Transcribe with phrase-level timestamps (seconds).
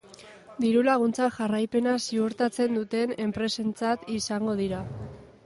[0.63, 4.83] Diru-laguntzak jarraipena ziurtatzen duten enpresentzat izango dira.